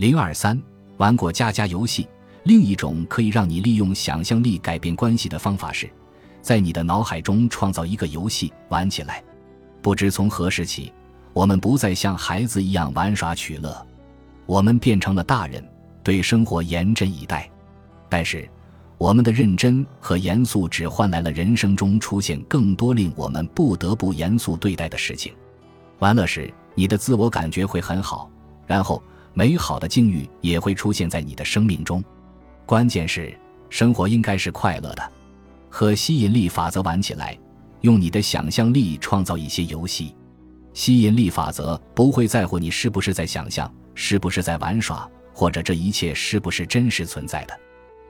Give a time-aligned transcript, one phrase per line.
[0.00, 0.58] 零二三，
[0.96, 2.08] 玩过家家游戏。
[2.44, 5.90] 另一种可以让你利用想象力改变关系的方法是，
[6.40, 9.22] 在你的脑海中创造一个游戏玩起来。
[9.82, 10.90] 不知从何时起，
[11.34, 13.86] 我们不再像孩子一样玩耍取乐，
[14.46, 15.62] 我们变成了大人，
[16.02, 17.46] 对生活严阵以待。
[18.08, 18.48] 但是，
[18.96, 25.30] 我们的认真和严肃只换来了人生中出现更多令我们不得不严肃对待的事情。
[25.98, 28.30] 玩乐时，你的自我感觉会很好，
[28.66, 29.02] 然后
[29.32, 32.02] 美好的境遇也会出现在你的生命中。
[32.66, 33.36] 关键是，
[33.68, 35.12] 生活应该是快乐的。
[35.68, 37.38] 和吸引力法则玩起来，
[37.82, 40.14] 用你的想象力创造一些游戏。
[40.74, 47.58] 吸引力法则不会在乎你是不是在想象，是不是在玩耍，或者这一切是不是真实存在的。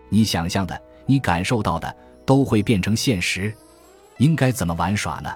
[0.09, 1.95] 你想象的，你感受到的，
[2.27, 3.55] 都会变成现实。
[4.19, 5.30] 应该怎么玩耍呢？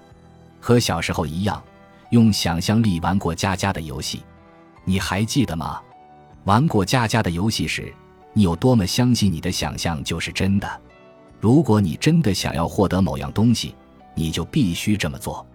[0.60, 1.62] 和小时候一样，
[2.10, 4.22] 用想象力玩过家家的游戏。
[4.84, 5.80] 你还记得吗？
[6.44, 7.92] 玩过家家的游戏时。
[8.36, 10.68] 你有多么相信你的想象就是真的？
[11.40, 13.76] 如果你真的想要获得某样东西，
[14.12, 15.46] 你就必须这么做，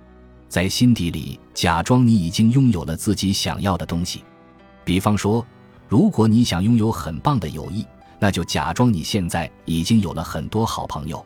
[0.48, 4.24] 在心底里假装你已经拥有了自己想要的东西。
[4.86, 5.46] 比方说，
[5.90, 7.86] 如果你想拥有很棒的友谊，
[8.18, 11.26] 那就假装你现在已经有了很多好朋友。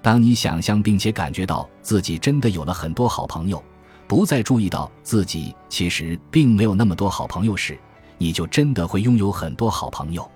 [0.00, 3.60] 当你想象并且感觉到自己真的有了很多好朋友，
[4.06, 7.78] 不再注意到自己其实并没有那么多好朋友时，
[8.18, 10.30] 你就真的会拥有很多好朋友。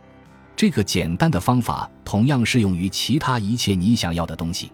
[0.57, 4.73] 这个简单的方法同样适用于其他一切你想要的东西。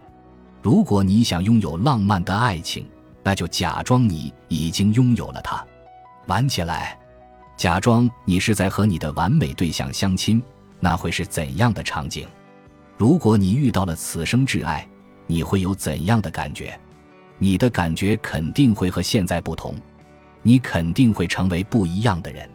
[0.61, 2.87] 如果你想拥有浪漫的爱情，
[3.21, 5.63] 那就假装你已经拥有了它。
[6.25, 6.97] 玩起来，
[7.55, 10.41] 假装你是在和你的完美对象相亲，
[10.79, 12.27] 那会是怎样的场景？
[12.97, 14.87] 如果你遇到了此生挚爱，
[15.27, 16.79] 你会有怎样的感觉？
[17.37, 19.75] 你的感觉肯定会和现在不同，
[20.41, 22.49] 你肯定会成为不一样的人，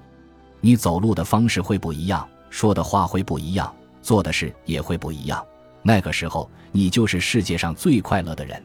[0.60, 2.28] 你走路的方式会不一样。
[2.48, 3.72] 说的话会不一样，
[4.02, 5.44] 做的事也会不一样。
[5.82, 8.60] 那个时候，你就是世界上最快乐的人。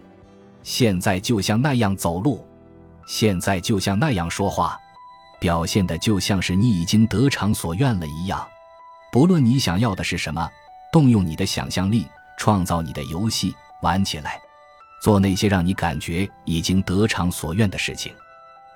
[0.63, 2.43] 现在就像那样走路，
[3.05, 4.75] 现在就像那样说话，
[5.39, 8.43] 表现的就像是你已经得偿所愿了一样。
[9.11, 10.49] 不论你想要的是什么，
[10.91, 12.07] 动用你的想象力，
[12.39, 14.41] 创造你的游戏，玩起来，
[15.01, 18.13] 做那些让你感觉已经得偿所愿的事情，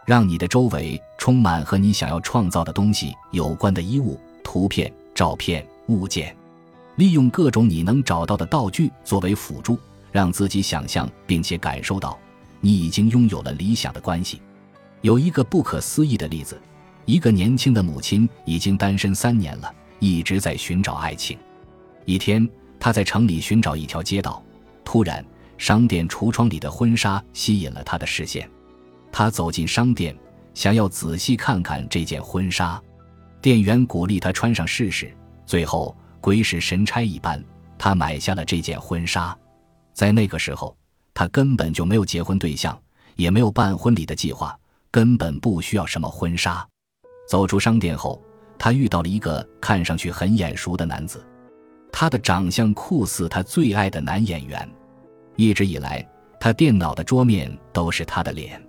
[0.06, 4.92] 让你的周围充满和你想要创造的东西有关的衣物、图片。
[5.16, 6.34] 照片、物件，
[6.96, 9.78] 利用各种你能找到的道具作为辅助，
[10.14, 12.18] 让自己想象并且感受到
[12.62, 14.42] 你已经拥有了理想的关系。
[15.02, 16.58] 有一个不可思议的例子：
[17.04, 19.70] 一个年轻的母亲已经单身三年了，
[20.00, 21.38] 一直在寻找爱情。
[22.06, 22.48] 一天，
[22.80, 24.42] 她在城里寻找一条街道，
[24.86, 25.26] 突然，
[25.60, 28.50] 商店橱窗里的婚纱吸引了她的视线。
[29.12, 30.18] 她走进商店，
[30.54, 32.82] 想要仔细看看这件婚纱。
[33.42, 35.16] 店员鼓励他穿上试试，
[35.46, 37.44] 最后鬼使神差一般，
[37.78, 39.38] 他买下了这件婚纱。
[39.94, 40.76] 在那个时候，
[41.14, 42.78] 他根本就没有结婚对象，
[43.16, 44.58] 也没有办婚礼的计划，
[44.90, 46.66] 根本不需要什么婚纱。
[47.28, 48.22] 走出商店后，
[48.58, 51.26] 他遇到了一个看上去很眼熟的男子，
[51.92, 54.70] 他的长相酷似他最爱的男演员。
[55.36, 56.08] 一直以来，
[56.40, 58.62] 他电脑的桌面都是他的脸，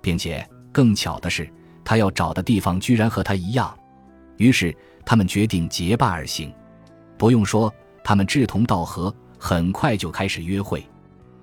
[0.00, 1.48] 并且更巧的是，
[1.84, 3.76] 他要找的地方居然和他一样。
[4.36, 6.52] 于是，他们决定结伴而行。
[7.16, 7.72] 不用说，
[8.02, 10.84] 他们志同道合，很快就开始约会。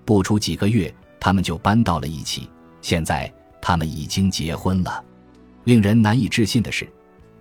[0.04, 2.50] 不出几个月，他们就搬到了一起。
[2.82, 5.04] 现在，他们已经结婚了。
[5.64, 6.92] 令人难以置信的是，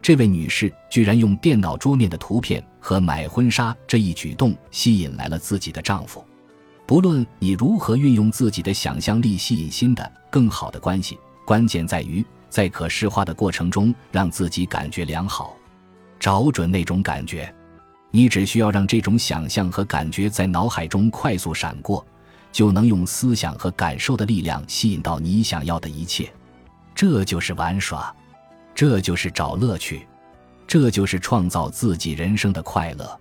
[0.02, 6.24] 这位女士居然用电脑桌面的图片和买婚纱这一举动吸引来了自己的丈夫。
[6.90, 12.26] 不论你如何运用自己的想象力吸引新的、更好的关系，关键在于。
[12.48, 15.54] 在可视化的过程中，让自己感觉良好，
[16.18, 17.54] 找准那种感觉。
[18.10, 22.04] 你只需要让这种想象和感觉在脑海中快速闪过，
[22.50, 26.28] 就能用思想和感受的力量吸引到你想要的一切。
[26.92, 28.12] 这就是玩耍，
[28.74, 30.04] 这就是找乐趣，
[30.66, 33.19] 这就是创造自己人生的快乐。